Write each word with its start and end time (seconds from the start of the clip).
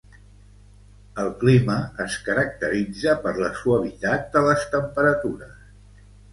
El 1.23 1.29
clima 1.43 1.75
es 2.07 2.17
caracteritza 2.31 3.15
per 3.27 3.35
la 3.45 3.53
suavitat 3.61 4.29
de 4.39 4.45
les 4.51 4.67
temperatures 4.75 6.05